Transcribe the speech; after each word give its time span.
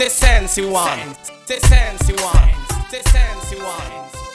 Say 0.00 0.08
sense 0.08 0.56
you 0.56 0.70
want. 0.70 1.14
Say 1.44 1.58
sense 1.58 2.08
you 2.08 2.16
want. 2.16 2.56
Say. 3.60 4.29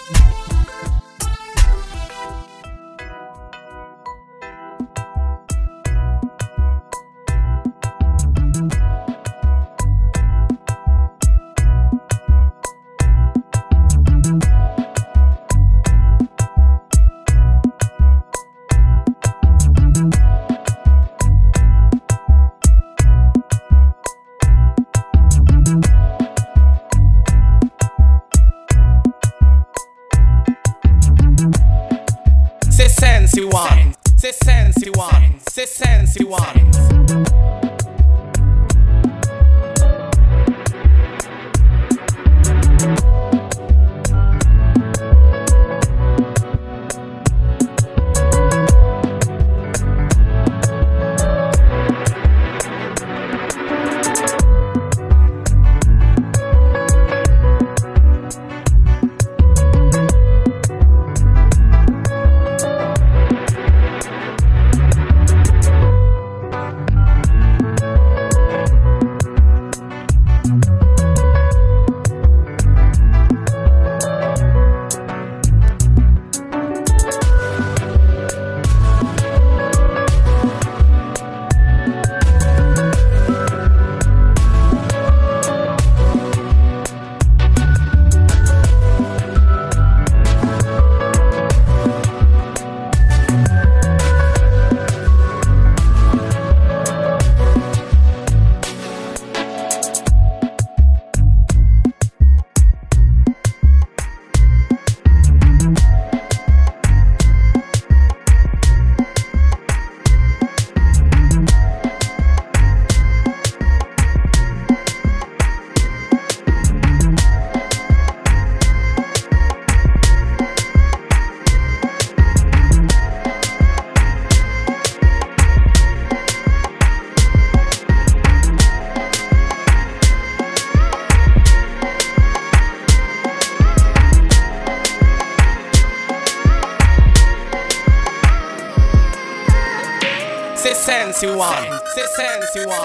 Sensy 141.15 141.27
one. 141.27 141.79
C'est 141.93 142.07
Sensy 142.07 142.59
one. 142.65 142.75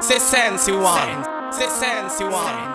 C'est 0.00 0.20
Sensy 0.20 0.70
one. 0.70 1.30
Sensy 1.80 2.24
one. 2.24 2.69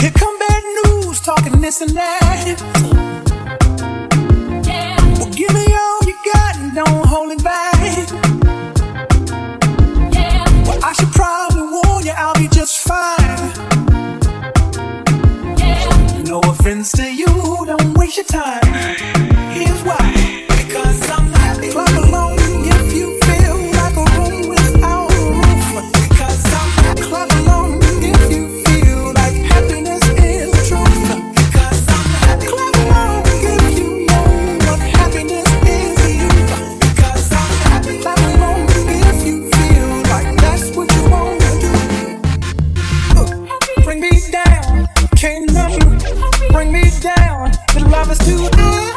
Here 0.00 0.10
come 0.12 0.38
bad 0.38 0.62
news 0.84 1.20
talking 1.20 1.60
this 1.60 1.80
and 1.80 1.90
that. 1.90 2.56
Yeah. 4.66 4.96
Well, 5.18 5.30
give 5.30 5.52
me 5.52 5.66
all 5.74 6.00
you 6.04 6.16
got 6.32 6.56
and 6.56 6.74
don't 6.74 7.06
hold 7.06 7.32
it 7.32 7.42
back. 7.42 7.74
Yeah. 10.12 10.44
Well, 10.66 10.78
I 10.84 10.92
should 10.92 11.12
probably 11.12 11.62
warn 11.62 12.04
you 12.04 12.12
I'll 12.16 12.34
be 12.34 12.48
just 12.48 12.78
fine. 12.86 13.52
Yeah. 15.58 16.22
No 16.26 16.40
offense 16.40 16.92
to 16.92 17.04
you, 17.04 17.26
don't 17.66 17.96
waste 17.96 18.16
your 18.16 18.26
time. 18.26 19.15
Can't 45.16 45.52
numb, 45.52 45.98
bring 46.50 46.72
me 46.72 46.90
down. 47.00 47.50
The 47.74 47.86
love 47.90 48.10
is 48.10 48.18
too 48.18 48.48
high. 48.52 48.95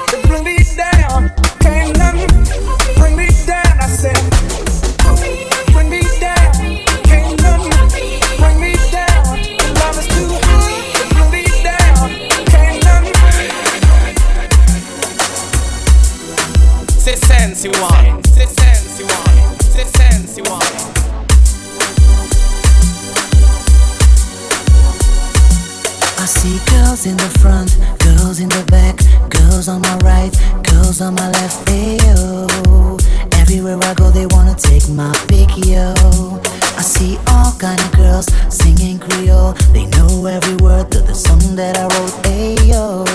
Song 41.30 41.56
that 41.56 41.78
I 41.78 41.86
wrote. 41.94 42.16
Ayo, 42.34 43.06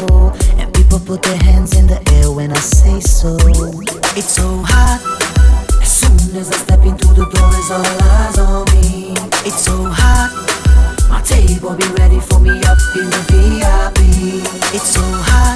and 0.58 0.72
people 0.74 1.00
put 1.00 1.22
their 1.22 1.36
hands 1.36 1.76
in 1.78 1.86
the 1.86 1.98
air 2.16 2.30
when 2.30 2.50
I 2.52 2.60
say 2.60 3.00
so. 3.00 3.36
It's 4.18 4.32
so 4.40 4.62
hot. 4.70 5.00
As 5.82 5.90
soon 6.00 6.36
as 6.36 6.50
I 6.50 6.56
step 6.56 6.82
into 6.84 7.08
the 7.08 7.26
door, 7.32 7.48
there's 7.54 7.70
all 7.70 8.02
eyes 8.14 8.38
on 8.38 8.64
me. 8.74 9.14
It's 9.48 9.62
so 9.64 9.76
hot. 10.00 10.30
My 11.10 11.20
table 11.22 11.74
be 11.74 11.86
ready 12.00 12.20
for 12.20 12.38
me 12.40 12.54
up 12.72 12.78
in 13.00 13.06
the 13.14 13.20
VIP. 13.30 13.98
It's 14.74 14.90
so 14.96 15.02
hot. 15.02 15.53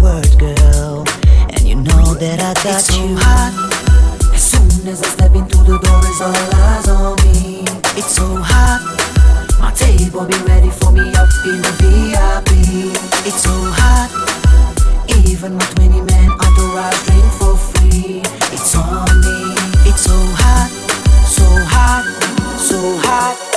Word, 0.00 0.38
girl, 0.38 1.04
and 1.50 1.62
you 1.62 1.76
know 1.76 2.14
that 2.14 2.38
I 2.40 2.54
got 2.62 2.80
It's 2.80 2.86
so 2.94 3.04
you. 3.04 3.16
hot. 3.16 3.52
As 4.34 4.42
soon 4.50 4.88
as 4.88 5.02
I 5.02 5.08
step 5.08 5.34
into 5.34 5.56
the 5.58 5.78
door, 5.78 6.00
there's 6.02 6.20
all 6.20 6.54
eyes 6.54 6.88
on 6.88 7.16
me. 7.24 7.64
It's 7.96 8.14
so 8.14 8.26
hot. 8.36 8.80
My 9.60 9.70
table 9.72 10.24
be 10.26 10.36
ready 10.44 10.70
for 10.70 10.92
me 10.92 11.02
up 11.14 11.28
in 11.44 11.60
the 11.62 11.72
VIP. 11.80 12.50
It's 13.26 13.42
so 13.42 13.54
hot. 13.78 14.10
Even 15.08 15.54
my 15.54 15.64
20 15.76 16.00
man 16.02 16.30
entourage 16.30 17.00
drink 17.06 17.24
for 17.38 17.56
free. 17.56 18.20
It's 18.52 18.74
on 18.76 19.08
me. 19.24 19.54
It's 19.88 20.02
so 20.02 20.16
hot, 20.40 20.70
so 21.26 21.46
hot, 21.72 22.04
so 22.58 22.78
hot. 23.06 23.55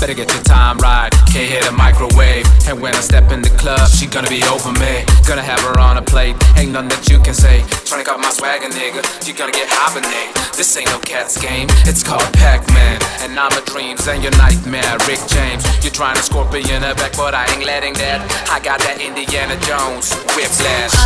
Better 0.00 0.14
get 0.14 0.32
your 0.32 0.42
time 0.44 0.78
right, 0.78 1.10
can't 1.28 1.44
hit 1.44 1.68
a 1.68 1.72
microwave. 1.72 2.48
And 2.66 2.80
when 2.80 2.94
I 2.94 3.00
step 3.00 3.30
in 3.32 3.42
the 3.42 3.50
club, 3.60 3.86
she 3.90 4.06
gonna 4.06 4.30
be 4.30 4.42
over 4.48 4.72
me. 4.80 5.04
Gonna 5.28 5.44
have 5.44 5.60
her 5.60 5.78
on 5.78 5.98
a 5.98 6.02
plate, 6.02 6.36
ain't 6.56 6.72
nothing 6.72 6.88
that 6.88 7.04
you 7.10 7.20
can 7.20 7.34
say. 7.34 7.60
Tryna 7.84 8.06
got 8.06 8.18
my 8.18 8.30
swagger, 8.30 8.72
nigga, 8.72 9.04
you 9.28 9.34
gonna 9.34 9.52
get 9.52 9.68
hibernate. 9.68 10.32
This 10.56 10.74
ain't 10.76 10.88
no 10.88 10.98
cat's 11.00 11.36
game, 11.36 11.68
it's 11.84 12.02
called 12.02 12.24
Pac 12.32 12.66
Man. 12.72 12.96
And 13.20 13.38
I'm 13.38 13.52
a 13.52 13.60
dreams 13.68 14.08
and 14.08 14.22
your 14.22 14.32
nightmare, 14.40 14.96
Rick 15.04 15.20
James. 15.28 15.68
You're 15.84 15.92
trying 15.92 16.16
to 16.16 16.22
scorpion 16.22 16.80
her 16.80 16.94
back, 16.94 17.12
but 17.16 17.34
I 17.34 17.44
ain't 17.52 17.66
letting 17.66 17.92
that. 18.00 18.24
I 18.48 18.58
got 18.60 18.80
that 18.80 19.04
Indiana 19.04 19.60
Jones 19.68 20.16
whiplash. 20.32 20.96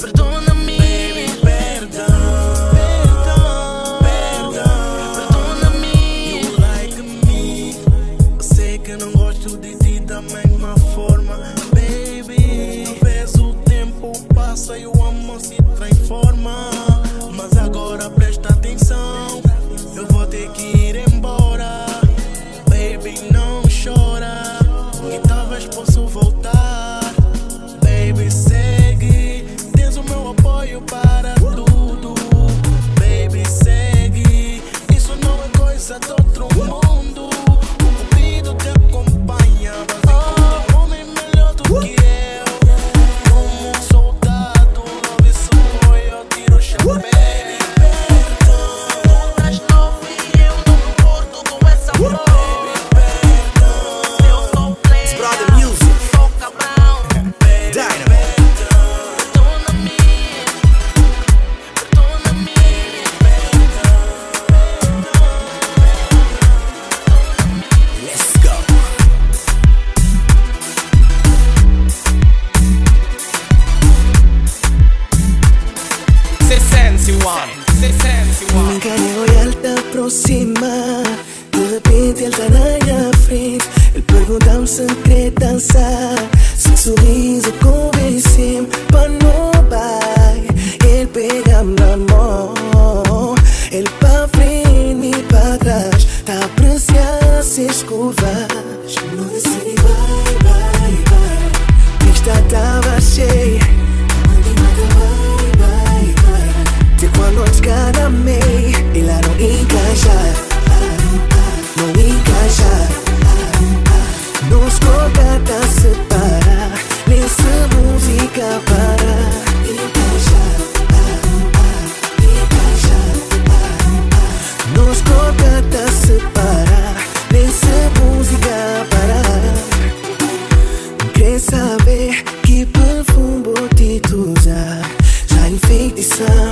perdón. 0.00 0.29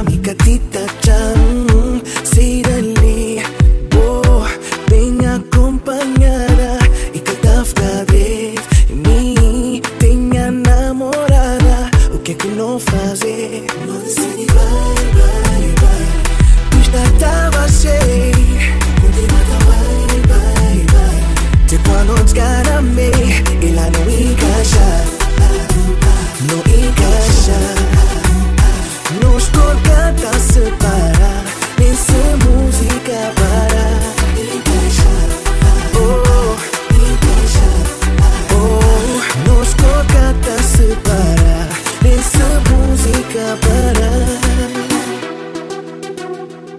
mi 0.08 0.16
gatita 0.24 0.80
Chan 1.04 1.47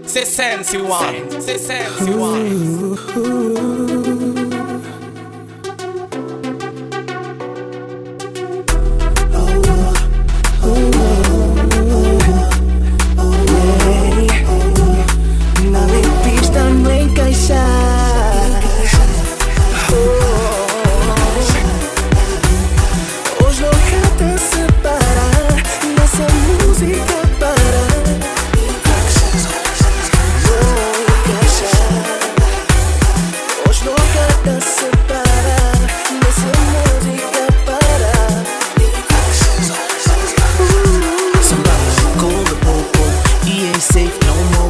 Say 0.10 0.26
sense 0.26 0.74
you 0.74 0.86
want. 0.86 1.44
Say 1.44 1.58
sense 1.60 2.08
you 2.08 2.18
want. 2.18 3.89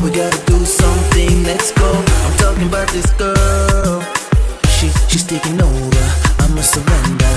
We 0.10 0.16
gotta 0.16 0.44
do 0.48 0.66
something, 0.66 1.44
let's 1.44 1.72
go. 1.72 1.86
I'm 2.26 2.38
talking 2.38 2.68
about 2.68 2.90
this 2.90 3.12
girl. 3.12 4.02
She, 4.68 4.90
she's 5.08 5.24
taking 5.24 5.62
over, 5.62 6.06
I'ma 6.40 6.62
surrender. 6.62 7.36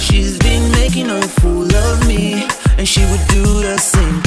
She's 0.00 0.36
been 0.38 0.72
making 0.72 1.10
a 1.10 1.22
fool 1.22 1.72
of 1.72 2.08
me, 2.08 2.48
and 2.76 2.88
she 2.88 3.02
would 3.02 3.24
do 3.28 3.44
the 3.44 3.78
same 3.78 4.21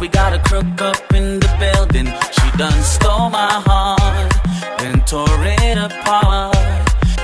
We 0.00 0.06
got 0.06 0.32
a 0.32 0.38
crook 0.38 0.80
up 0.80 1.12
in 1.12 1.40
the 1.40 1.50
building. 1.58 2.06
She 2.30 2.56
done 2.56 2.82
stole 2.84 3.30
my 3.30 3.50
heart, 3.50 4.32
then 4.78 5.00
tore 5.04 5.26
it 5.42 5.76
apart. 5.76 6.54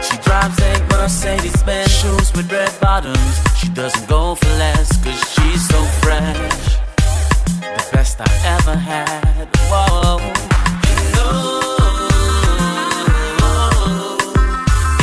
She 0.02 0.16
drives 0.18 0.58
a 0.58 0.72
Mercedes 0.90 1.62
Benz 1.62 1.92
shoes 1.92 2.32
with 2.32 2.50
red 2.50 2.72
bottoms. 2.80 3.34
She 3.58 3.68
doesn't 3.68 4.08
go 4.08 4.34
for 4.34 4.48
less, 4.58 4.88
cause 5.04 5.20
she's 5.34 5.68
so 5.68 5.80
fresh. 6.02 6.78
The 7.60 7.88
best 7.92 8.20
I 8.20 8.30
ever 8.58 8.76
had. 8.76 9.48
Whoa. 9.70 10.18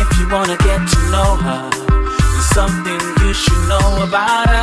If 0.04 0.20
you 0.20 0.28
wanna 0.30 0.58
get 0.58 0.82
to 0.94 1.00
know 1.10 1.36
her, 1.46 1.70
there's 1.70 2.50
something 2.60 3.00
you 3.24 3.34
should 3.34 3.64
know 3.70 4.04
about 4.04 4.50
her. 4.50 4.61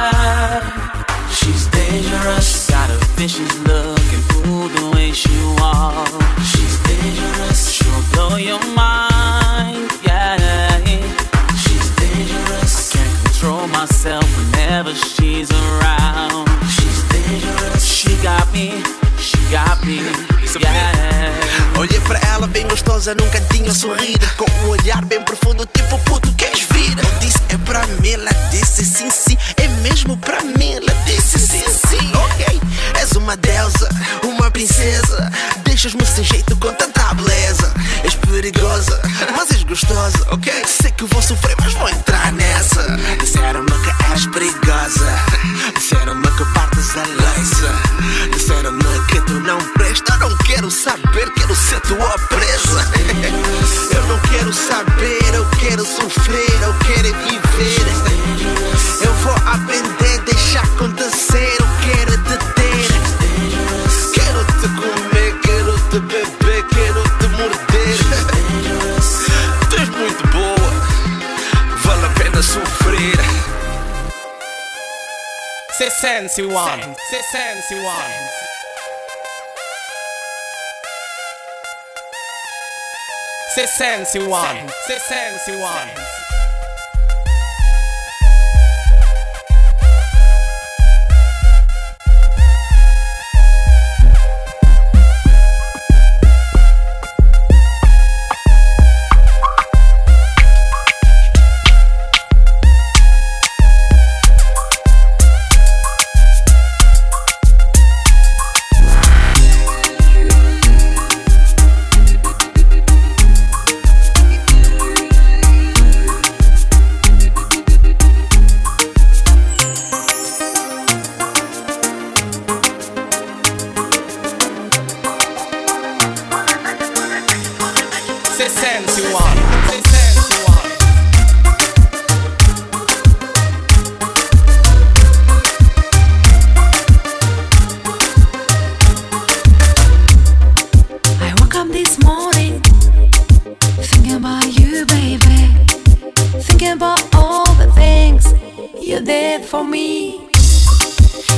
Dangerous. 1.88 2.68
Got 2.68 2.90
a 2.90 2.98
vicious 3.16 3.58
look 3.60 3.98
and 4.12 4.46
ooh, 4.46 4.68
the 4.68 4.90
way 4.94 5.10
she 5.10 5.32
walks. 5.58 6.12
She's 6.52 6.76
dangerous. 6.84 7.70
She'll 7.72 8.02
blow 8.12 8.36
your 8.36 8.60
mind, 8.76 9.90
yeah. 10.04 10.76
She's 11.56 11.88
dangerous. 11.96 12.92
I 12.92 12.98
can't 12.98 13.24
control 13.24 13.66
myself 13.68 14.28
whenever 14.36 14.94
she's 14.94 15.50
around. 15.50 16.46
She's 16.68 17.00
dangerous. 17.08 17.82
She 17.82 18.14
got 18.22 18.52
me. 18.52 18.82
She 19.18 19.38
got 19.50 19.82
me, 19.86 19.96
yeah. 20.60 21.32
Olhei 21.78 22.00
para 22.00 22.20
ela 22.34 22.46
bem 22.46 22.68
gostosa 22.68 23.14
num 23.14 23.28
cantinho 23.30 23.70
a 23.70 23.74
sorrir 23.74 24.18
Com 24.36 24.44
um 24.64 24.68
olhar 24.70 25.04
bem 25.04 25.22
profundo 25.22 25.64
tipo 25.66 25.98
puto 26.00 26.32
queres 26.34 26.66
vir 26.72 26.90
Eu 26.98 27.18
disse 27.20 27.38
é 27.48 27.56
pra 27.58 27.86
mim, 27.86 28.10
ela 28.10 28.30
disse 28.50 28.84
sim 28.84 29.10
sim 29.10 29.36
É 29.56 29.68
mesmo 29.82 30.16
pra 30.16 30.42
mim, 30.42 30.72
ela 30.72 30.92
disse 31.06 31.38
sim 31.38 31.62
sim 31.68 31.77
uma 33.28 33.36
deusa, 33.36 33.88
uma 34.24 34.50
princesa. 34.50 35.30
Deixas-me 35.62 36.02
sem 36.06 36.24
jeito 36.24 36.56
com 36.56 36.72
tanta 36.72 37.12
beleza. 37.12 37.74
És 38.02 38.14
perigosa, 38.14 39.02
mas 39.36 39.50
és 39.50 39.64
gostosa. 39.64 40.16
Ok, 40.30 40.50
sei 40.64 40.90
que 40.92 41.04
vou 41.04 41.20
sofrer 41.20 41.54
mas 41.60 41.74
vou 41.74 41.90
entrar 41.90 42.32
nessa. 42.32 42.86
Disseram-me 43.20 43.70
que 43.70 44.04
eras 44.04 44.26
perigosa. 44.28 45.12
Disseram-me 45.76 46.26
que 46.26 46.44
partes 46.54 46.96
a 46.96 47.04
leiça 47.04 47.74
Disseram-me 48.32 49.06
que 49.08 49.20
tu 49.20 49.34
não 49.40 49.58
presta. 49.74 50.14
Eu 50.14 50.30
não 50.30 50.38
quero 50.38 50.70
saber, 50.70 51.30
quero 51.34 51.54
ser 51.54 51.80
tua 51.80 52.18
presa. 52.30 52.90
Eu 53.94 54.06
não 54.06 54.18
quero 54.20 54.54
saber, 54.54 55.34
eu 55.34 55.44
quero 55.60 55.84
sofrer 55.84 56.62
Eu 56.62 56.74
quero 56.78 57.27
Sensy 76.38 76.54
one. 76.54 76.94
C'est 77.10 77.22
Sensy 77.36 77.74
one. 77.74 77.98
Sensy 83.56 84.18
one. 84.20 84.70
Sensy 84.86 85.60
one. 85.60 86.27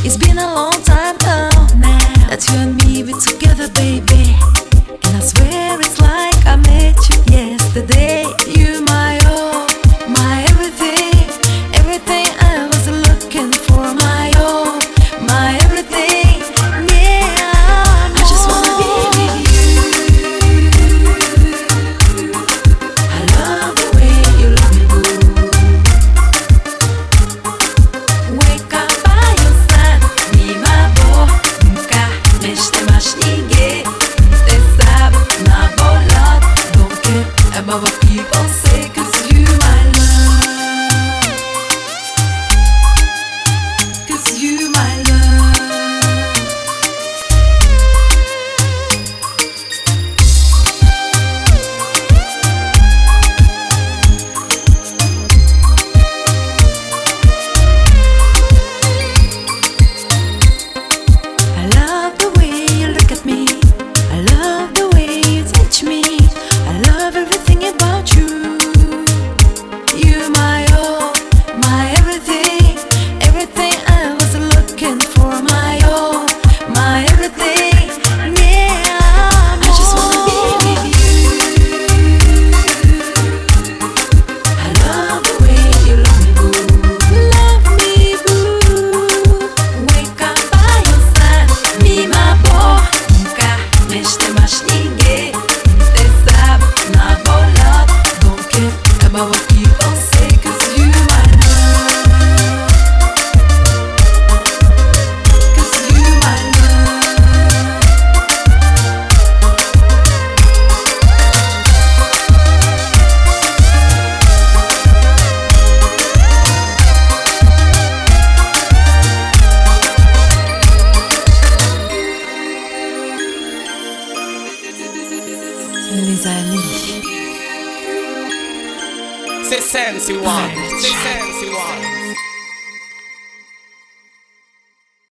It's 0.05 0.17
been 0.17 0.39
a 0.39 0.55
long 0.55 0.73
time 0.83 1.17
now, 1.79 2.29
that 2.29 2.47
you 2.51 2.59
and 2.59 2.77
me 2.83 3.03
were 3.05 3.21
together, 3.21 3.69
baby. 3.71 4.35
And 5.05 5.17
I 5.17 5.21
swear 5.21 5.81
it's 5.81 6.01
like 6.01 6.30